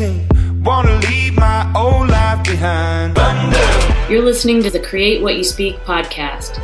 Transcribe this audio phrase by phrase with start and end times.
[0.00, 0.62] 18.
[0.64, 3.14] Wanna leave my old life behind.
[3.14, 4.12] Thunder.
[4.12, 6.58] You're listening to the Create What You Speak podcast.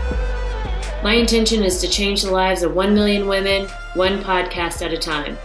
[1.03, 4.99] My intention is to change the lives of 1 million women, one podcast at a
[4.99, 5.37] time.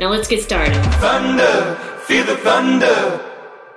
[0.00, 0.74] Now let's get started.
[0.96, 1.76] Thunder.
[2.06, 3.20] Feel the thunder.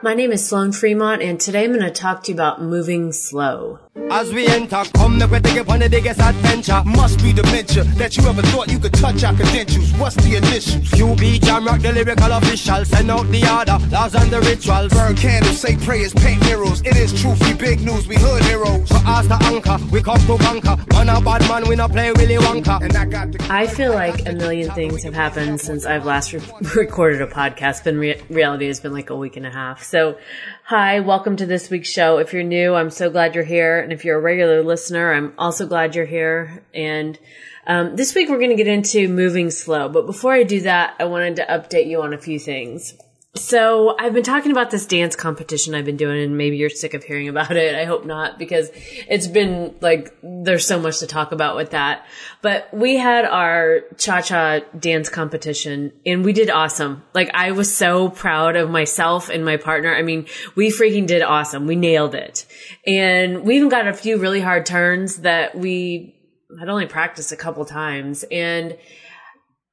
[0.01, 3.11] My name is Sloan Fremont, and today I'm going to talk to you about moving
[3.11, 3.79] slow.
[3.95, 6.83] As we enter, come the take upon the biggest adventure.
[6.85, 9.89] Must be dementia that you ever thought you could touch our credentials.
[9.93, 10.83] What's the initials?
[10.91, 12.83] QB Jam Rock, the lyrical official.
[12.83, 14.91] Send out the order, laws and the rituals.
[14.91, 16.81] Burn candles, say prayers, paint murals.
[16.81, 18.85] It is truth, we big news, we hood heroes.
[18.89, 20.75] For us the anchor, we come to conquer.
[20.93, 22.81] Man a bad man, we not play Willy Wonka.
[22.81, 23.47] And I got the.
[23.49, 26.41] I feel like a million things have happened since I've last re-
[26.75, 27.85] recorded a podcast.
[27.85, 29.83] Been re- reality, it's been like a week and a half.
[29.83, 30.17] So,
[30.63, 32.17] hi, welcome to this week's show.
[32.17, 33.84] If you're new, I'm so glad you're here.
[33.85, 36.63] And if you're a regular listener, I'm also glad you're here.
[36.73, 37.17] And
[37.65, 39.87] um, this week we're going to get into moving slow.
[39.89, 42.97] But before I do that, I wanted to update you on a few things.
[43.37, 46.93] So I've been talking about this dance competition I've been doing and maybe you're sick
[46.93, 47.75] of hearing about it.
[47.75, 52.05] I hope not because it's been like there's so much to talk about with that.
[52.41, 57.03] But we had our cha-cha dance competition and we did awesome.
[57.13, 59.93] Like I was so proud of myself and my partner.
[59.93, 61.67] I mean, we freaking did awesome.
[61.67, 62.45] We nailed it.
[62.87, 66.15] And we even got a few really hard turns that we
[66.57, 68.77] had only practiced a couple times and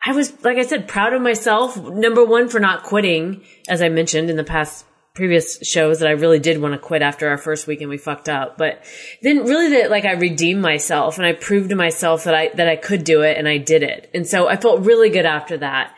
[0.04, 1.76] I was, like I said, proud of myself.
[1.76, 6.12] Number one, for not quitting, as I mentioned in the past previous shows that I
[6.12, 8.56] really did want to quit after our first week and we fucked up.
[8.56, 8.82] But
[9.20, 12.68] then really that like I redeemed myself and I proved to myself that I, that
[12.68, 14.10] I could do it and I did it.
[14.14, 15.94] And so I felt really good after that.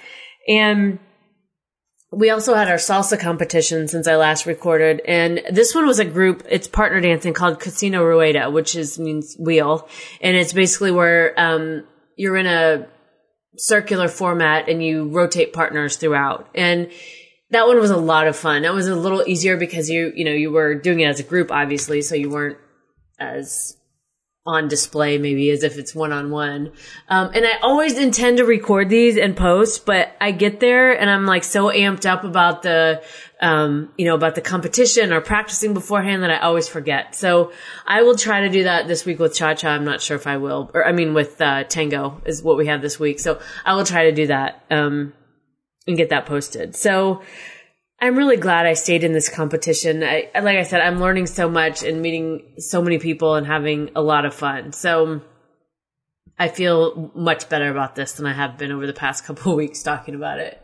[0.48, 0.98] And
[2.10, 5.00] we also had our salsa competition since I last recorded.
[5.06, 9.36] And this one was a group, it's partner dancing called Casino Rueda, which is means
[9.38, 9.88] wheel.
[10.20, 12.86] And it's basically where, um, you're in a
[13.56, 16.48] circular format and you rotate partners throughout.
[16.54, 16.90] And
[17.50, 18.62] that one was a lot of fun.
[18.62, 21.24] That was a little easier because you, you know, you were doing it as a
[21.24, 22.58] group, obviously, so you weren't
[23.18, 23.76] as
[24.46, 26.70] on display maybe as if it's one on one.
[27.08, 31.24] and I always intend to record these and post, but I get there and I'm
[31.24, 33.02] like so amped up about the,
[33.40, 37.14] um, you know, about the competition or practicing beforehand that I always forget.
[37.14, 37.52] So
[37.86, 39.70] I will try to do that this week with Cha Cha.
[39.70, 42.66] I'm not sure if I will, or I mean with, uh, Tango is what we
[42.66, 43.20] have this week.
[43.20, 45.14] So I will try to do that, um,
[45.86, 46.76] and get that posted.
[46.76, 47.22] So,
[48.04, 50.04] I'm really glad I stayed in this competition.
[50.04, 53.92] I, like I said, I'm learning so much and meeting so many people and having
[53.96, 54.72] a lot of fun.
[54.72, 55.22] So
[56.38, 59.56] I feel much better about this than I have been over the past couple of
[59.56, 60.60] weeks talking about it.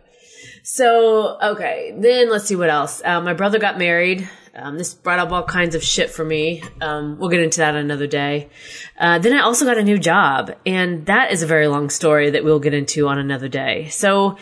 [0.65, 3.01] So, okay, then let's see what else.
[3.03, 4.29] Uh, my brother got married.
[4.55, 6.63] Um, this brought up all kinds of shit for me.
[6.83, 8.51] Um, we'll get into that another day.
[8.99, 12.29] Uh, then I also got a new job, and that is a very long story
[12.31, 13.89] that we'll get into on another day.
[13.89, 14.37] So,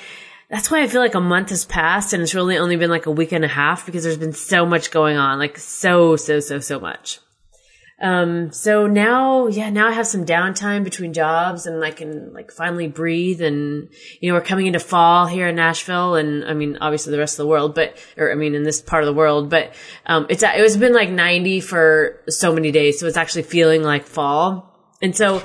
[0.50, 3.06] that's why I feel like a month has passed and it's really only been like
[3.06, 6.40] a week and a half because there's been so much going on, like so, so,
[6.40, 7.20] so, so much.
[8.00, 12.52] Um, so now, yeah, now I have some downtime between jobs and I can like
[12.52, 13.88] finally breathe and,
[14.20, 17.34] you know, we're coming into fall here in Nashville and I mean, obviously the rest
[17.34, 19.74] of the world, but, or I mean, in this part of the world, but,
[20.06, 23.00] um, it's, it was been like 90 for so many days.
[23.00, 24.78] So it's actually feeling like fall.
[25.02, 25.42] And so,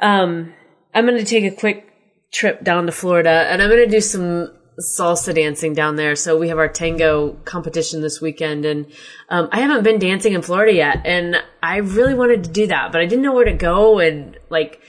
[0.00, 0.52] um,
[0.94, 1.93] I'm going to take a quick
[2.34, 4.52] trip down to Florida and I'm going to do some
[4.98, 6.16] salsa dancing down there.
[6.16, 8.86] So we have our tango competition this weekend and,
[9.28, 12.90] um, I haven't been dancing in Florida yet and I really wanted to do that,
[12.90, 14.80] but I didn't know where to go and like,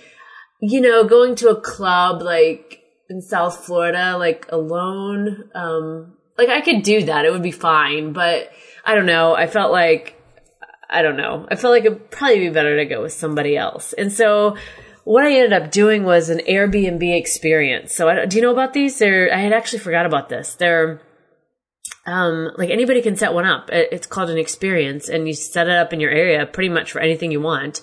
[0.60, 6.62] you know, going to a club like in South Florida, like alone, um, like I
[6.62, 7.26] could do that.
[7.26, 8.50] It would be fine, but
[8.84, 9.36] I don't know.
[9.36, 10.20] I felt like,
[10.90, 11.48] I don't know.
[11.50, 13.94] I felt like it'd probably be better to go with somebody else.
[13.94, 14.58] And so,
[15.06, 17.94] what I ended up doing was an Airbnb experience.
[17.94, 18.98] So I, do you know about these?
[18.98, 20.56] They're, I had actually forgot about this.
[20.56, 21.00] They're,
[22.08, 23.70] um, like anybody can set one up.
[23.72, 27.00] It's called an experience and you set it up in your area pretty much for
[27.00, 27.82] anything you want.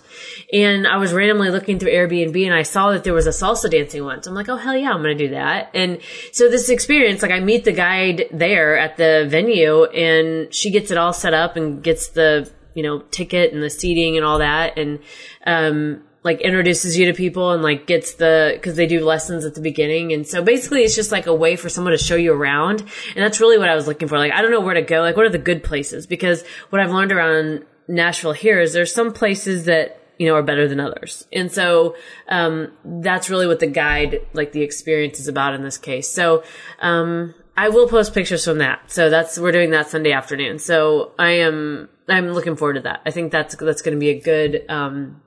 [0.52, 3.70] And I was randomly looking through Airbnb and I saw that there was a salsa
[3.70, 4.20] dancing one.
[4.26, 5.70] I'm like, oh hell yeah, I'm going to do that.
[5.74, 6.00] And
[6.32, 10.90] so this experience, like I meet the guide there at the venue and she gets
[10.90, 14.38] it all set up and gets the, you know, ticket and the seating and all
[14.38, 14.76] that.
[14.76, 14.98] And,
[15.46, 19.54] um, like introduces you to people and like gets the because they do lessons at
[19.54, 20.12] the beginning.
[20.12, 22.80] And so basically it's just like a way for someone to show you around.
[22.80, 24.18] And that's really what i was looking for.
[24.18, 25.00] Like i don't know where to go.
[25.00, 26.06] Like what are the good places?
[26.06, 30.42] Because what i've learned around nashville here is there's some places that you know are
[30.42, 31.26] better than others.
[31.32, 31.96] And so
[32.28, 36.08] um, that's really what the guide like the experience is about in this case.
[36.08, 36.44] So
[36.80, 38.92] um, i will post pictures from that.
[38.92, 40.60] So that's we're doing that sunday afternoon.
[40.60, 43.02] So i am i'm looking forward to that.
[43.04, 45.20] I think that's that's going to be a good um,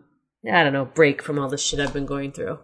[0.51, 2.59] I don't know, break from all the shit I've been going through.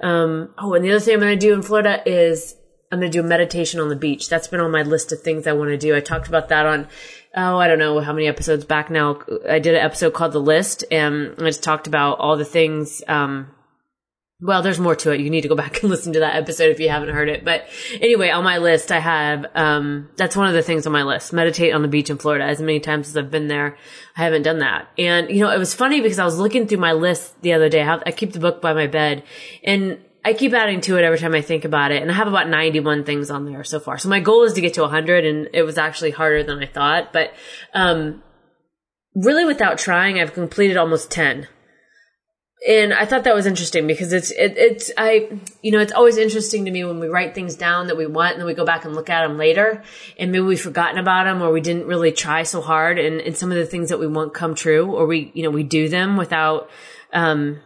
[0.00, 2.56] Um, oh, and the other thing I'm going to do in Florida is
[2.90, 4.28] I'm going to do a meditation on the beach.
[4.28, 5.94] That's been on my list of things I want to do.
[5.94, 6.88] I talked about that on,
[7.34, 9.20] oh, I don't know how many episodes back now.
[9.48, 13.02] I did an episode called The List and I just talked about all the things,
[13.08, 13.48] um,
[14.42, 15.20] well, there's more to it.
[15.20, 17.44] You need to go back and listen to that episode if you haven't heard it.
[17.44, 17.68] But
[18.00, 21.32] anyway, on my list, I have, um, that's one of the things on my list.
[21.32, 22.44] Meditate on the beach in Florida.
[22.44, 23.76] As many times as I've been there,
[24.16, 24.88] I haven't done that.
[24.98, 27.68] And, you know, it was funny because I was looking through my list the other
[27.68, 27.82] day.
[27.82, 29.22] I keep the book by my bed
[29.62, 32.02] and I keep adding to it every time I think about it.
[32.02, 33.96] And I have about 91 things on there so far.
[33.96, 36.66] So my goal is to get to 100 and it was actually harder than I
[36.66, 37.12] thought.
[37.12, 37.32] But,
[37.74, 38.24] um,
[39.14, 41.46] really without trying, I've completed almost 10
[42.66, 45.28] and I thought that was interesting because it's it, it's I
[45.62, 48.32] you know it's always interesting to me when we write things down that we want
[48.32, 49.82] and then we go back and look at them later.
[50.16, 53.00] And maybe we've forgotten about them or we didn't really try so hard.
[53.00, 55.50] And, and some of the things that we want come true or we you know
[55.50, 56.70] we do them without
[57.12, 57.60] um,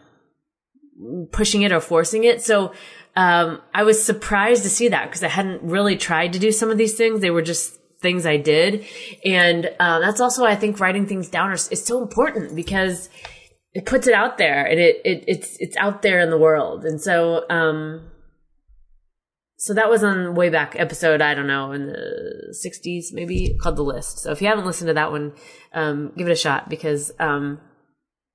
[1.30, 2.42] pushing it or forcing it.
[2.42, 2.72] So
[3.16, 6.70] um, I was surprised to see that because I hadn't really tried to do some
[6.70, 7.20] of these things.
[7.20, 8.86] They were just things I did.
[9.26, 13.10] And uh, that's also I think writing things down is, is so important because
[13.76, 16.86] it puts it out there and it, it it's it's out there in the world
[16.86, 18.08] and so um
[19.58, 23.76] so that was on way back episode i don't know in the 60s maybe called
[23.76, 25.34] the list so if you haven't listened to that one
[25.74, 27.60] um give it a shot because um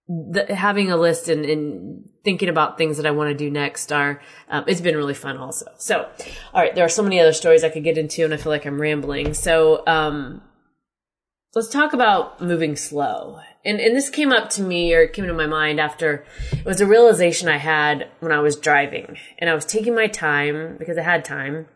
[0.08, 3.92] the, having a list and, and, thinking about things that I want to do next
[3.92, 5.66] are, um, it's been really fun also.
[5.80, 6.08] So,
[6.54, 8.52] all right, there are so many other stories I could get into and I feel
[8.52, 9.34] like I'm rambling.
[9.34, 10.44] So, um,
[11.54, 15.28] let's talk about moving slow and and this came up to me or it came
[15.28, 19.50] to my mind after it was a realization I had when I was driving and
[19.50, 21.68] I was taking my time because I had time.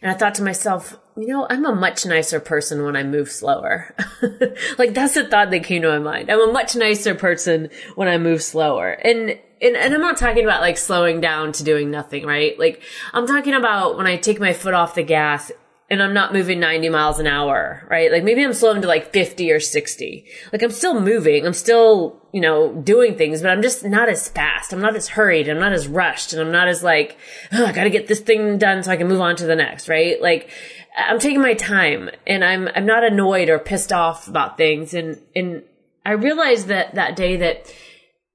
[0.00, 3.28] And I thought to myself, you know, I'm a much nicer person when I move
[3.28, 3.92] slower.
[4.78, 6.30] like that's the thought that came to my mind.
[6.30, 8.90] I'm a much nicer person when I move slower.
[8.90, 12.56] And and, and I'm not talking about like slowing down to doing nothing, right?
[12.56, 12.82] Like
[13.12, 15.50] I'm talking about when I take my foot off the gas
[15.94, 18.12] and I'm not moving 90 miles an hour, right?
[18.12, 20.26] Like maybe I'm slowing to like 50 or 60.
[20.52, 21.46] Like I'm still moving.
[21.46, 24.72] I'm still, you know, doing things, but I'm just not as fast.
[24.72, 25.48] I'm not as hurried.
[25.48, 27.16] I'm not as rushed and I'm not as like,
[27.52, 29.88] oh, I gotta get this thing done so I can move on to the next,
[29.88, 30.20] right?
[30.20, 30.50] Like
[30.96, 34.92] I'm taking my time and I'm, I'm not annoyed or pissed off about things.
[34.92, 35.62] And, and
[36.04, 37.72] I realized that that day that,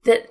[0.06, 0.28] that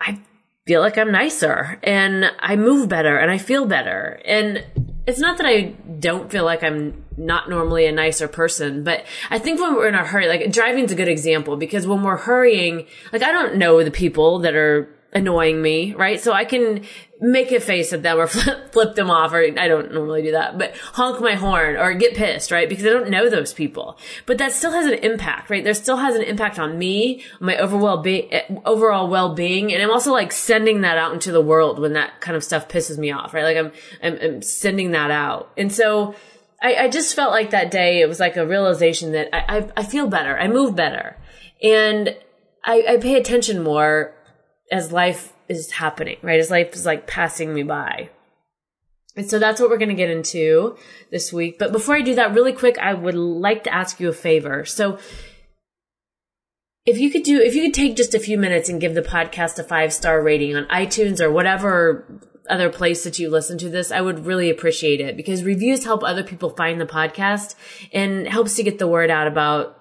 [0.00, 0.20] I
[0.66, 4.20] feel like I'm nicer and I move better and I feel better.
[4.24, 4.64] And
[5.06, 9.38] it's not that I don't feel like I'm not normally a nicer person, but I
[9.38, 12.86] think when we're in a hurry, like driving's a good example because when we're hurrying,
[13.12, 16.20] like I don't know the people that are annoying me, right?
[16.20, 16.84] So I can
[17.20, 20.32] make a face at them or flip, flip them off, or I don't normally do
[20.32, 22.68] that, but honk my horn or get pissed, right?
[22.68, 23.98] Because I don't know those people.
[24.26, 25.62] But that still has an impact, right?
[25.62, 28.32] There still has an impact on me, my overall be-
[28.64, 32.36] overall well-being, and I'm also like sending that out into the world when that kind
[32.36, 33.44] of stuff pisses me off, right?
[33.44, 33.72] Like I'm,
[34.02, 35.52] I'm, I'm sending that out.
[35.56, 36.14] And so
[36.62, 39.70] I, I, just felt like that day, it was like a realization that I, I,
[39.78, 40.38] I feel better.
[40.38, 41.16] I move better.
[41.62, 42.16] And
[42.64, 44.14] I, I pay attention more
[44.72, 46.40] as life is happening, right?
[46.40, 48.08] As life is like passing me by.
[49.14, 50.76] And so that's what we're going to get into
[51.10, 51.58] this week.
[51.58, 54.64] But before I do that, really quick, I would like to ask you a favor.
[54.64, 54.98] So
[56.86, 59.02] if you could do, if you could take just a few minutes and give the
[59.02, 63.68] podcast a five star rating on iTunes or whatever other place that you listen to
[63.68, 67.54] this, I would really appreciate it because reviews help other people find the podcast
[67.92, 69.78] and helps to get the word out about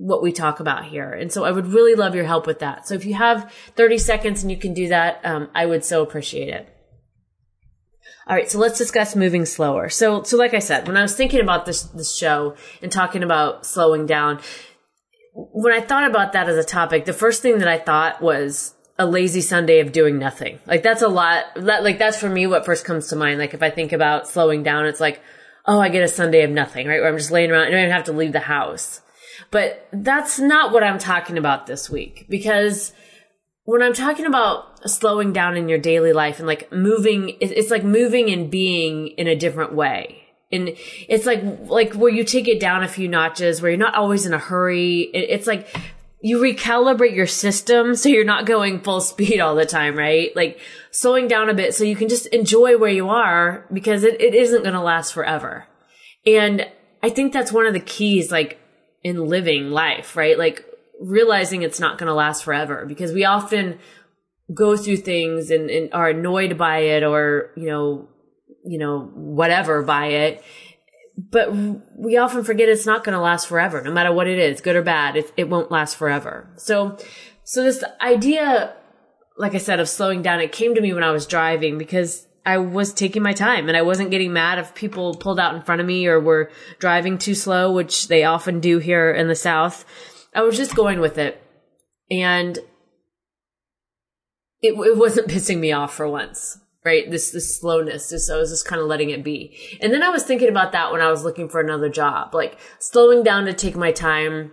[0.00, 1.12] what we talk about here.
[1.12, 2.88] And so I would really love your help with that.
[2.88, 6.02] So if you have 30 seconds and you can do that, um, I would so
[6.02, 6.74] appreciate it.
[8.26, 9.90] All right, so let's discuss moving slower.
[9.90, 13.22] So, so like I said, when I was thinking about this this show and talking
[13.22, 14.40] about slowing down,
[15.34, 18.74] when I thought about that as a topic, the first thing that I thought was
[18.98, 20.60] a lazy Sunday of doing nothing.
[20.66, 21.44] Like that's a lot.
[21.56, 23.38] That, like that's for me what first comes to mind.
[23.38, 25.20] Like if I think about slowing down, it's like,
[25.66, 27.00] oh, I get a Sunday of nothing, right?
[27.00, 27.66] Where I'm just laying around.
[27.66, 29.02] And I don't even have to leave the house.
[29.50, 32.92] But that's not what I'm talking about this week because
[33.64, 37.84] when I'm talking about slowing down in your daily life and like moving, it's like
[37.84, 40.24] moving and being in a different way.
[40.52, 40.70] And
[41.08, 44.26] it's like, like where you take it down a few notches, where you're not always
[44.26, 45.02] in a hurry.
[45.14, 45.68] It's like
[46.20, 50.34] you recalibrate your system so you're not going full speed all the time, right?
[50.34, 50.58] Like
[50.90, 54.34] slowing down a bit so you can just enjoy where you are because it, it
[54.34, 55.66] isn't going to last forever.
[56.26, 56.66] And
[57.02, 58.59] I think that's one of the keys, like
[59.02, 60.38] in living life, right?
[60.38, 60.64] Like
[61.00, 63.78] realizing it's not going to last forever because we often
[64.52, 68.08] go through things and, and are annoyed by it or, you know,
[68.64, 70.44] you know, whatever by it.
[71.16, 71.52] But
[71.96, 74.76] we often forget it's not going to last forever, no matter what it is, good
[74.76, 75.16] or bad.
[75.16, 76.50] It, it won't last forever.
[76.56, 76.96] So,
[77.44, 78.74] so this idea,
[79.36, 82.26] like I said, of slowing down, it came to me when I was driving because
[82.44, 85.62] I was taking my time and I wasn't getting mad if people pulled out in
[85.62, 89.34] front of me or were driving too slow, which they often do here in the
[89.34, 89.84] South.
[90.34, 91.42] I was just going with it.
[92.10, 92.58] And
[94.62, 97.10] it, it wasn't pissing me off for once, right?
[97.10, 99.56] This, this slowness, this, I was just kind of letting it be.
[99.80, 102.58] And then I was thinking about that when I was looking for another job, like
[102.78, 104.52] slowing down to take my time.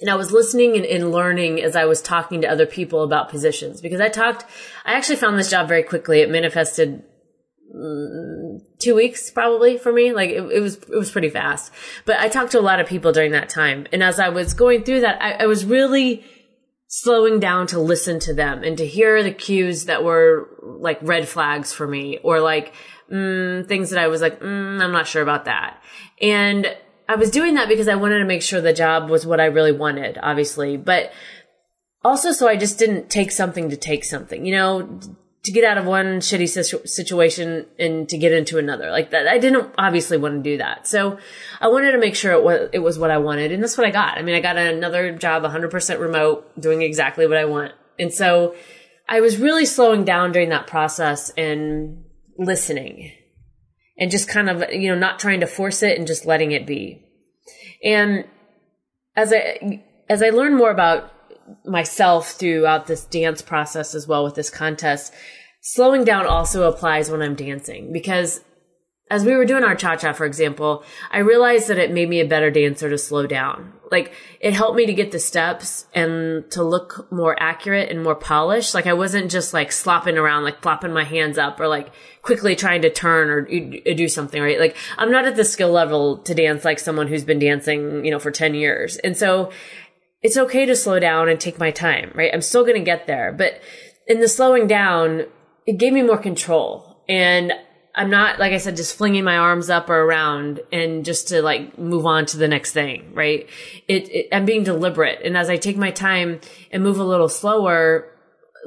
[0.00, 3.28] And I was listening and, and learning as I was talking to other people about
[3.28, 4.44] positions because I talked,
[4.84, 6.20] I actually found this job very quickly.
[6.20, 7.04] It manifested
[7.74, 10.12] mm, two weeks probably for me.
[10.12, 11.72] Like it, it, was, it was pretty fast,
[12.04, 13.86] but I talked to a lot of people during that time.
[13.92, 16.24] And as I was going through that, I, I was really
[16.88, 21.26] slowing down to listen to them and to hear the cues that were like red
[21.26, 22.72] flags for me or like
[23.10, 25.82] mm, things that I was like, mm, I'm not sure about that.
[26.20, 26.66] And
[27.08, 29.46] I was doing that because I wanted to make sure the job was what I
[29.46, 31.12] really wanted, obviously, but
[32.02, 35.00] also so I just didn't take something to take something, you know,
[35.44, 39.28] to get out of one shitty situ- situation and to get into another like that.
[39.28, 40.86] I didn't obviously want to do that.
[40.86, 41.18] So
[41.60, 43.52] I wanted to make sure it was, it was what I wanted.
[43.52, 44.16] And that's what I got.
[44.16, 47.72] I mean, I got another job 100% remote doing exactly what I want.
[47.98, 48.54] And so
[49.06, 52.04] I was really slowing down during that process and
[52.38, 53.12] listening
[53.98, 56.66] and just kind of, you know, not trying to force it and just letting it
[56.66, 57.02] be.
[57.82, 58.24] And
[59.16, 61.14] as I, as I learned more about
[61.64, 65.12] myself throughout this dance process as well with this contest.
[65.60, 68.40] Slowing down also applies when I'm dancing because
[69.14, 72.20] as we were doing our cha cha, for example, I realized that it made me
[72.20, 73.72] a better dancer to slow down.
[73.92, 78.16] Like it helped me to get the steps and to look more accurate and more
[78.16, 78.74] polished.
[78.74, 81.92] Like I wasn't just like slopping around, like flopping my hands up or like
[82.22, 83.42] quickly trying to turn or
[83.94, 84.58] do something, right?
[84.58, 88.10] Like I'm not at the skill level to dance like someone who's been dancing, you
[88.10, 88.96] know, for 10 years.
[88.96, 89.52] And so
[90.22, 92.32] it's okay to slow down and take my time, right?
[92.34, 93.30] I'm still going to get there.
[93.30, 93.60] But
[94.08, 95.26] in the slowing down,
[95.66, 97.04] it gave me more control.
[97.08, 97.52] And
[97.94, 101.42] I'm not, like I said, just flinging my arms up or around and just to
[101.42, 103.48] like move on to the next thing, right?
[103.86, 105.20] It, it, I'm being deliberate.
[105.24, 106.40] And as I take my time
[106.72, 108.10] and move a little slower,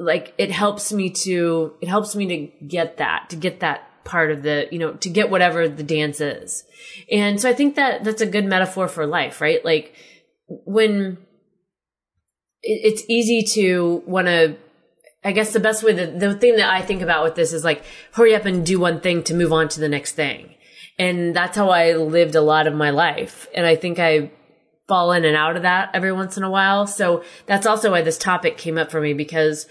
[0.00, 4.30] like it helps me to, it helps me to get that, to get that part
[4.30, 6.64] of the, you know, to get whatever the dance is.
[7.12, 9.62] And so I think that that's a good metaphor for life, right?
[9.62, 9.94] Like
[10.48, 11.18] when,
[12.60, 14.56] it's easy to want to
[15.24, 17.64] I guess the best way that the thing that I think about with this is
[17.64, 17.82] like
[18.12, 20.54] hurry up and do one thing to move on to the next thing.
[20.98, 23.46] And that's how I lived a lot of my life.
[23.54, 24.32] And I think I
[24.86, 26.86] fall in and out of that every once in a while.
[26.86, 29.66] So that's also why this topic came up for me because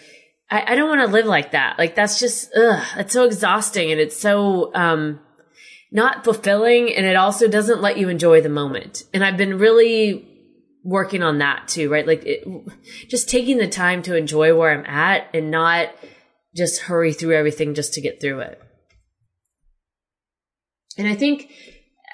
[0.50, 1.78] I, I don't want to live like that.
[1.78, 5.20] Like that's just, ugh, it's so exhausting and it's so, um,
[5.92, 6.94] not fulfilling.
[6.94, 9.04] And it also doesn't let you enjoy the moment.
[9.14, 10.37] And I've been really
[10.84, 12.08] working on that too, right?
[12.08, 12.48] Like it,
[13.08, 15.90] just taking the time to enjoy where I'm at and not
[16.56, 18.62] just hurry through everything just to get through it.
[20.98, 21.52] And I think,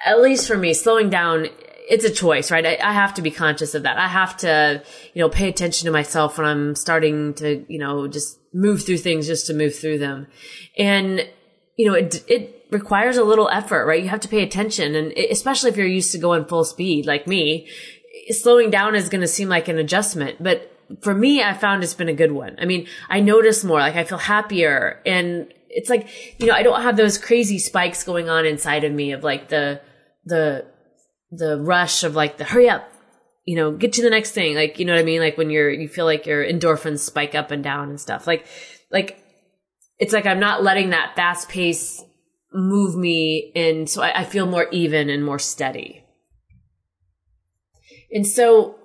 [0.06, 1.48] at least for me, slowing down,
[1.90, 2.66] it's a choice, right?
[2.66, 3.98] I, I, have to be conscious of that.
[3.98, 8.08] I have to, you know, pay attention to myself when I'm starting to, you know,
[8.08, 10.28] just move through things just to move through them.
[10.78, 11.28] And,
[11.78, 14.02] you know, it, it requires a little effort, right?
[14.02, 14.96] You have to pay attention.
[14.96, 17.70] And especially if you're used to going full speed like me,
[18.30, 20.70] slowing down is going to seem like an adjustment, but
[21.02, 22.58] for me, I found it's been a good one.
[22.60, 26.08] I mean, I notice more, like I feel happier and it's like,
[26.40, 29.50] you know, I don't have those crazy spikes going on inside of me of like
[29.50, 29.82] the,
[30.26, 30.66] the,
[31.32, 32.88] the rush of like the hurry up,
[33.46, 34.56] you know, get to the next thing.
[34.56, 35.22] Like, you know what I mean?
[35.22, 38.28] Like when you're, you feel like your endorphins spike up and down and stuff.
[38.28, 38.46] Like,
[38.92, 39.20] like,
[39.98, 42.04] it's like I'm not letting that fast pace
[42.54, 43.52] move me.
[43.56, 46.03] And so I, I feel more even and more steady.
[48.14, 48.76] And so,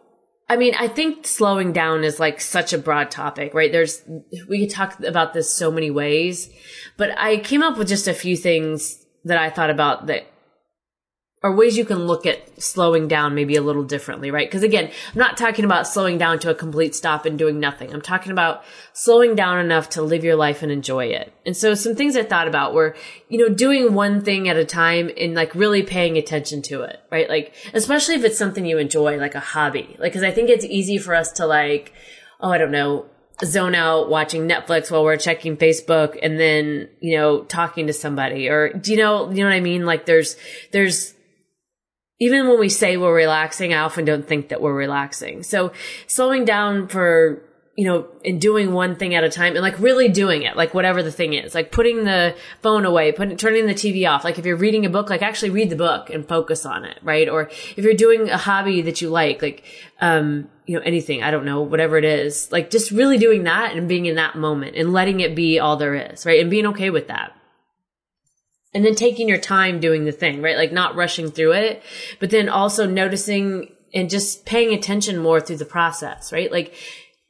[0.48, 3.70] I mean, I think slowing down is like such a broad topic, right?
[3.70, 4.02] There's,
[4.48, 6.50] we could talk about this so many ways,
[6.96, 10.26] but I came up with just a few things that I thought about that
[11.42, 14.48] or ways you can look at slowing down maybe a little differently, right?
[14.48, 17.94] Because again, I'm not talking about slowing down to a complete stop and doing nothing.
[17.94, 21.32] I'm talking about slowing down enough to live your life and enjoy it.
[21.46, 22.96] And so some things I thought about were,
[23.28, 27.00] you know, doing one thing at a time and like really paying attention to it,
[27.10, 27.28] right?
[27.28, 29.96] Like, especially if it's something you enjoy, like a hobby.
[30.00, 31.92] Like, cause I think it's easy for us to like,
[32.40, 33.06] oh, I don't know,
[33.44, 38.48] zone out watching Netflix while we're checking Facebook and then, you know, talking to somebody
[38.48, 39.86] or do you know, you know what I mean?
[39.86, 40.36] Like there's,
[40.72, 41.14] there's,
[42.20, 45.42] even when we say we're relaxing, I often don't think that we're relaxing.
[45.42, 45.72] So
[46.06, 47.42] slowing down for,
[47.76, 50.74] you know, and doing one thing at a time and like really doing it, like
[50.74, 54.24] whatever the thing is, like putting the phone away, putting, turning the TV off.
[54.24, 56.98] Like if you're reading a book, like actually read the book and focus on it,
[57.02, 57.28] right?
[57.28, 57.42] Or
[57.76, 59.64] if you're doing a hobby that you like, like,
[60.00, 63.76] um, you know, anything, I don't know, whatever it is, like just really doing that
[63.76, 66.40] and being in that moment and letting it be all there is, right?
[66.40, 67.32] And being okay with that.
[68.74, 70.56] And then taking your time doing the thing, right?
[70.56, 71.82] Like not rushing through it,
[72.20, 76.52] but then also noticing and just paying attention more through the process, right?
[76.52, 76.74] Like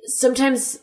[0.07, 0.79] sometimes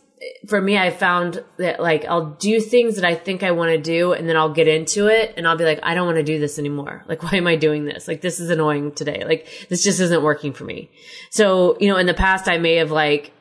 [0.47, 3.77] for me, I found that like I'll do things that I think I want to
[3.77, 6.24] do and then I'll get into it and I'll be like, I don't want to
[6.24, 7.03] do this anymore.
[7.07, 8.07] Like, why am I doing this?
[8.07, 9.24] Like, this is annoying today.
[9.25, 10.89] Like, this just isn't working for me.
[11.31, 13.33] So, you know, in the past, I may have like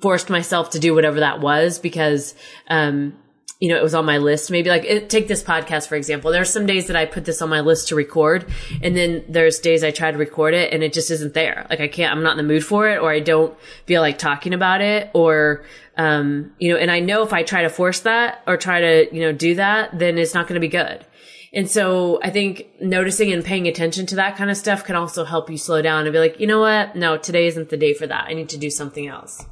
[0.00, 2.34] forced myself to do whatever that was because,
[2.68, 3.14] um,
[3.60, 4.50] you know, it was on my list.
[4.50, 6.32] Maybe like it, take this podcast, for example.
[6.32, 8.46] There's some days that I put this on my list to record
[8.82, 11.66] and then there's days I try to record it and it just isn't there.
[11.68, 14.18] Like I can't, I'm not in the mood for it or I don't feel like
[14.18, 15.66] talking about it or,
[15.98, 19.14] um, you know, and I know if I try to force that or try to,
[19.14, 21.04] you know, do that, then it's not going to be good.
[21.52, 25.24] And so I think noticing and paying attention to that kind of stuff can also
[25.24, 26.96] help you slow down and be like, you know what?
[26.96, 28.24] No, today isn't the day for that.
[28.28, 29.44] I need to do something else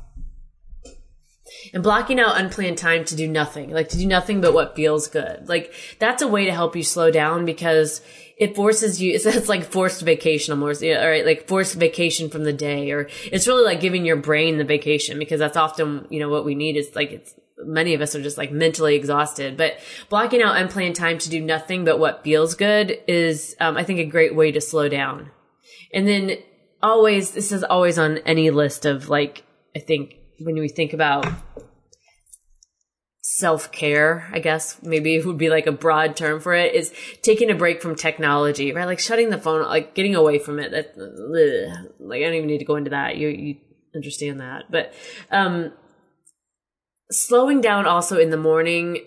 [1.73, 5.09] and blocking out unplanned time to do nothing, like to do nothing but what feels
[5.09, 5.49] good.
[5.49, 8.01] Like that's a way to help you slow down because
[8.37, 12.45] it forces you, it's, like forced vacation almost, know, all right, like forced vacation from
[12.45, 16.21] the day, or it's really like giving your brain the vacation because that's often, you
[16.21, 19.57] know, what we need is like it's, many of us are just like mentally exhausted,
[19.57, 23.83] but blocking out unplanned time to do nothing but what feels good is, um, I
[23.83, 25.31] think a great way to slow down.
[25.93, 26.39] And then
[26.83, 29.43] always, this is always on any list of like,
[29.75, 31.27] I think when we think about
[33.21, 36.93] self care, I guess maybe it would be like a broad term for it, is
[37.23, 38.87] taking a break from technology, right?
[38.87, 40.71] Like shutting the phone, like getting away from it.
[40.71, 43.17] That, ugh, like I don't even need to go into that.
[43.17, 43.57] You you
[43.95, 44.93] understand that, but
[45.31, 45.73] um,
[47.11, 49.05] slowing down also in the morning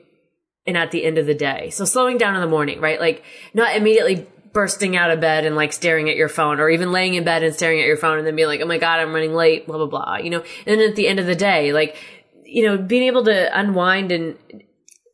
[0.67, 1.69] and at the end of the day.
[1.71, 2.99] So slowing down in the morning, right?
[2.99, 3.23] Like
[3.53, 7.13] not immediately bursting out of bed and like staring at your phone or even laying
[7.13, 9.13] in bed and staring at your phone and then being like, oh my God, I'm
[9.13, 10.43] running late, blah, blah, blah, you know?
[10.65, 11.95] And then at the end of the day, like,
[12.43, 14.37] you know, being able to unwind and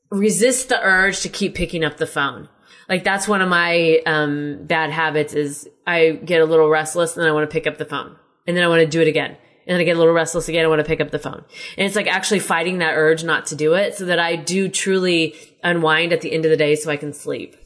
[0.10, 2.50] resist the urge to keep picking up the phone.
[2.90, 7.24] Like that's one of my um, bad habits is I get a little restless and
[7.24, 8.16] then I want to pick up the phone
[8.48, 9.38] and then I want to do it again.
[9.68, 10.64] And then I get a little restless again.
[10.64, 11.44] I want to pick up the phone.
[11.78, 14.70] And it's like actually fighting that urge not to do it so that I do
[14.70, 17.58] truly unwind at the end of the day so I can sleep.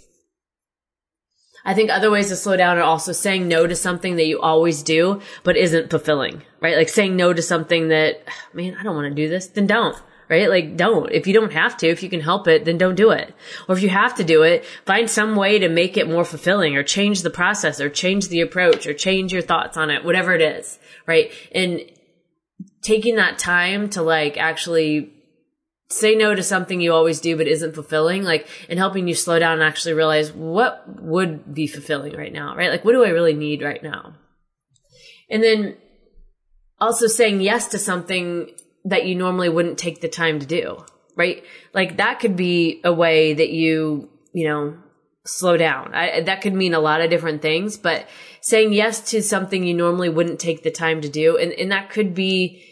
[1.63, 4.39] I think other ways to slow down are also saying no to something that you
[4.39, 6.75] always do, but isn't fulfilling, right?
[6.75, 9.95] Like saying no to something that, man, I don't want to do this, then don't,
[10.29, 10.49] right?
[10.49, 11.11] Like don't.
[11.11, 13.33] If you don't have to, if you can help it, then don't do it.
[13.67, 16.75] Or if you have to do it, find some way to make it more fulfilling
[16.75, 20.33] or change the process or change the approach or change your thoughts on it, whatever
[20.33, 21.31] it is, right?
[21.53, 21.81] And
[22.81, 25.13] taking that time to like actually
[25.91, 29.39] say no to something you always do but isn't fulfilling like and helping you slow
[29.39, 32.71] down and actually realize what would be fulfilling right now right?
[32.71, 34.15] Like what do i really need right now?
[35.29, 35.77] And then
[36.79, 38.49] also saying yes to something
[38.85, 40.83] that you normally wouldn't take the time to do
[41.15, 41.43] right?
[41.73, 44.77] Like that could be a way that you you know
[45.25, 45.93] slow down.
[45.93, 48.07] I, that could mean a lot of different things but
[48.41, 51.89] saying yes to something you normally wouldn't take the time to do and, and that
[51.91, 52.65] could be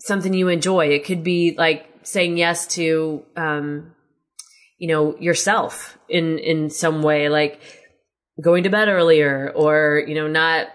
[0.00, 0.86] something you enjoy.
[0.86, 3.94] It could be like saying yes to, um,
[4.78, 7.60] you know, yourself in, in some way, like
[8.42, 10.68] going to bed earlier or, you know, not,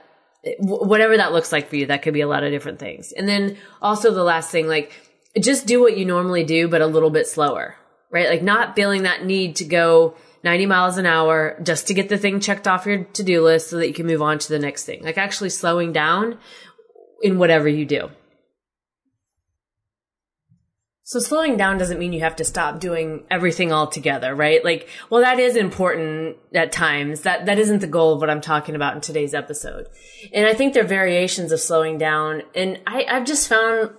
[0.60, 1.88] whatever that looks like for you.
[1.88, 3.12] That could be a lot of different things.
[3.12, 4.94] And then also the last thing, like
[5.40, 7.76] just do what you normally do, but a little bit slower,
[8.12, 8.30] right?
[8.30, 12.18] Like not feeling that need to go 90 miles an hour just to get the
[12.18, 14.86] thing checked off your to-do list so that you can move on to the next
[14.86, 15.04] thing.
[15.04, 16.38] Like actually slowing down
[17.22, 18.10] in whatever you do.
[21.08, 24.62] So slowing down doesn't mean you have to stop doing everything altogether, right?
[24.62, 27.22] Like, well, that is important at times.
[27.22, 29.88] That, that isn't the goal of what I'm talking about in today's episode.
[30.34, 32.42] And I think there are variations of slowing down.
[32.54, 33.92] And I, I've just found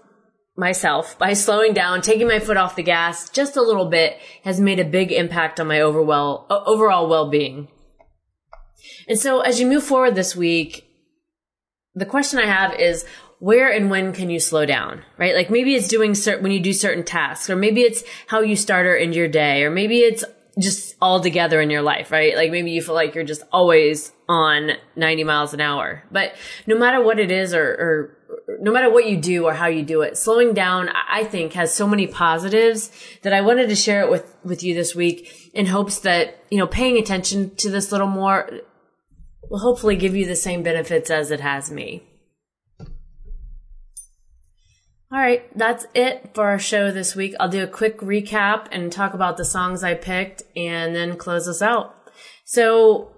[0.54, 4.60] myself by slowing down, taking my foot off the gas just a little bit has
[4.60, 7.68] made a big impact on my overall, overall well-being.
[9.08, 10.84] And so as you move forward this week,
[11.94, 13.06] the question I have is,
[13.40, 15.34] where and when can you slow down, right?
[15.34, 18.56] Like maybe it's doing certain, when you do certain tasks, or maybe it's how you
[18.56, 20.24] start or end your day, or maybe it's
[20.58, 22.34] just all together in your life, right?
[22.34, 26.02] Like maybe you feel like you're just always on 90 miles an hour.
[26.10, 26.34] But
[26.66, 28.14] no matter what it is or, or,
[28.60, 31.72] no matter what you do or how you do it, slowing down, I think has
[31.72, 32.90] so many positives
[33.22, 36.58] that I wanted to share it with, with you this week in hopes that, you
[36.58, 38.50] know, paying attention to this little more
[39.48, 42.02] will hopefully give you the same benefits as it has me.
[45.10, 47.34] All right, that's it for our show this week.
[47.40, 51.48] I'll do a quick recap and talk about the songs I picked and then close
[51.48, 51.94] us out.
[52.44, 53.12] So,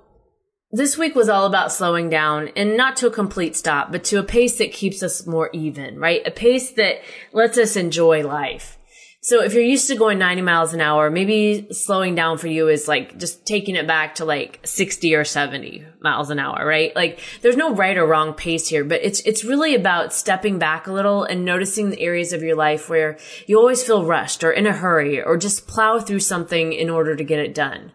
[0.70, 4.20] this week was all about slowing down and not to a complete stop, but to
[4.20, 6.24] a pace that keeps us more even, right?
[6.24, 7.00] A pace that
[7.32, 8.78] lets us enjoy life.
[9.22, 12.68] So if you're used to going 90 miles an hour, maybe slowing down for you
[12.68, 16.96] is like just taking it back to like 60 or 70 miles an hour, right?
[16.96, 20.86] Like there's no right or wrong pace here, but it's, it's really about stepping back
[20.86, 24.52] a little and noticing the areas of your life where you always feel rushed or
[24.52, 27.92] in a hurry or just plow through something in order to get it done.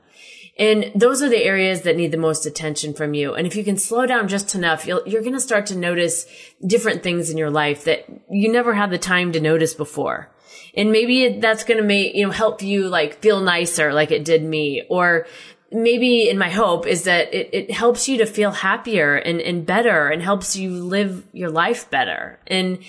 [0.60, 3.34] And those are the areas that need the most attention from you.
[3.34, 6.28] And if you can slow down just enough, you are going to start to notice
[6.66, 10.30] different things in your life that you never had the time to notice before
[10.76, 14.26] and maybe that's going to make, you know, help you like feel nicer like it
[14.26, 14.84] did me.
[14.90, 15.26] Or
[15.72, 19.66] maybe in my hope is that it, it helps you to feel happier and, and
[19.66, 22.40] better and helps you live your life better.
[22.48, 22.80] And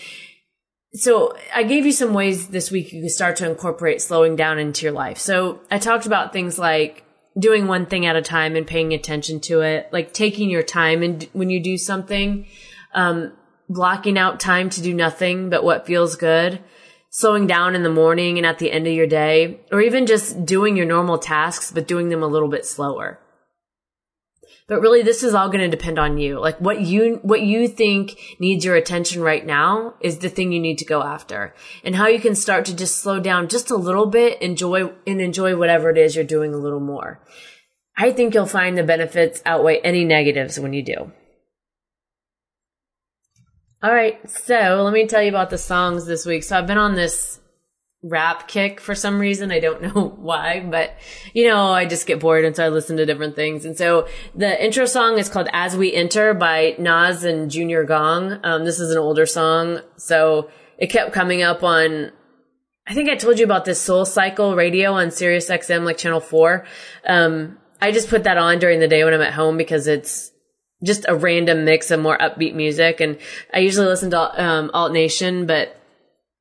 [0.95, 4.59] so I gave you some ways this week you can start to incorporate slowing down
[4.59, 5.19] into your life.
[5.19, 7.05] So I talked about things like
[7.39, 11.03] doing one thing at a time and paying attention to it, like taking your time
[11.03, 12.47] and when you do something,
[12.95, 13.33] um,
[13.69, 16.61] blocking out time to do nothing but what feels good
[17.17, 20.45] slowing down in the morning and at the end of your day, or even just
[20.45, 23.19] doing your normal tasks, but doing them a little bit slower.
[24.69, 26.39] But really, this is all going to depend on you.
[26.39, 30.61] Like what you, what you think needs your attention right now is the thing you
[30.61, 33.77] need to go after and how you can start to just slow down just a
[33.77, 37.25] little bit, enjoy and enjoy whatever it is you're doing a little more.
[37.97, 41.13] I think you'll find the benefits outweigh any negatives when you do.
[43.87, 46.43] All right, so let me tell you about the songs this week.
[46.43, 47.39] So I've been on this
[48.03, 49.53] rap kick for some reason.
[49.53, 50.97] I don't know why, but
[51.35, 53.65] you know, I just get bored and so I listen to different things.
[53.65, 58.41] And so the intro song is called As We Enter by Nas and Junior Gong.
[58.43, 59.79] Um, this is an older song.
[59.99, 62.11] So it kept coming up on,
[62.89, 66.19] I think I told you about this Soul Cycle radio on Sirius XM, like channel
[66.19, 66.67] four.
[67.07, 70.33] Um, I just put that on during the day when I'm at home because it's
[70.85, 73.01] just a random mix of more upbeat music.
[73.01, 73.19] And
[73.53, 75.77] I usually listen to um, Alt Nation, but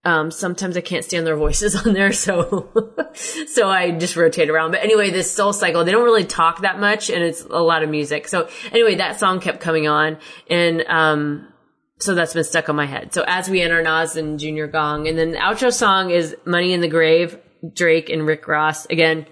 [0.06, 2.70] um, sometimes I can't stand their voices on there, so
[3.48, 4.72] so I just rotate around.
[4.72, 7.84] But anyway, this Soul Cycle, they don't really talk that much, and it's a lot
[7.84, 8.28] of music.
[8.28, 10.20] So anyway, that song kept coming on,
[10.50, 11.52] and um,
[12.00, 13.14] so that's been stuck on my head.
[13.14, 16.74] So as we enter Nas and Junior Gong, and then the outro song is "Money
[16.74, 17.40] in the Grave,"
[17.74, 18.86] Drake and Rick Ross.
[18.86, 19.26] Again,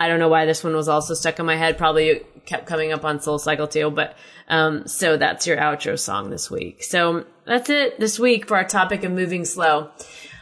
[0.00, 1.76] I don't know why this one was also stuck in my head.
[1.76, 4.16] Probably kept coming up on Soul Cycle too, but
[4.48, 6.82] um, so that's your outro song this week.
[6.82, 9.90] So that's it this week for our topic of moving slow.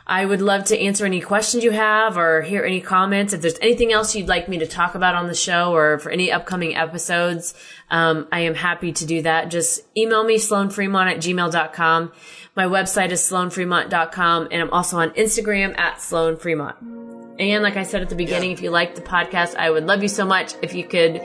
[0.06, 3.34] I would love to answer any questions you have or hear any comments.
[3.34, 6.10] If there's anything else you'd like me to talk about on the show or for
[6.10, 7.52] any upcoming episodes,
[7.90, 9.50] um, I am happy to do that.
[9.50, 12.12] Just email me, sloanfremont at gmail.com.
[12.56, 16.97] My website is sloanfremont.com and I'm also on Instagram at sloanfremont.
[17.38, 18.56] And like I said at the beginning, yeah.
[18.56, 21.22] if you like the podcast, I would love you so much if you could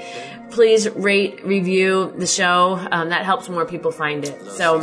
[0.51, 2.79] please rate, review the show.
[2.91, 4.39] Um, that helps more people find it.
[4.51, 4.81] So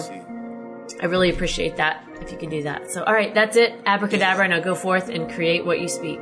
[1.01, 2.91] I really appreciate that if you could do that.
[2.91, 3.81] So, all right, that's it.
[3.87, 4.49] Abracadabra.
[4.49, 6.21] Now go forth and create what you speak.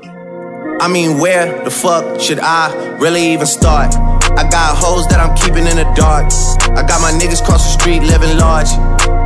[0.81, 3.95] I mean, where the fuck should I really even start?
[4.39, 6.31] I got hoes that I'm keeping in the dark.
[6.77, 8.69] I got my niggas cross the street living large.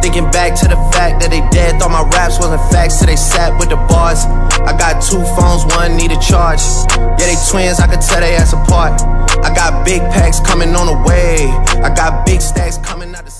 [0.02, 3.16] Thinking back to the fact that they dead, thought my raps wasn't facts, so they
[3.16, 4.24] sat with the bars.
[4.66, 6.60] I got two phones, one need a charge.
[7.18, 9.02] Yeah, they twins, I could tell they ass apart.
[9.44, 11.48] I got big packs coming on the way.
[11.82, 13.30] I got big stacks coming out the